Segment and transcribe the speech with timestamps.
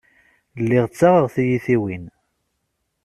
[0.61, 2.05] Lliɣ ttaɣeɣ tiyitiwin.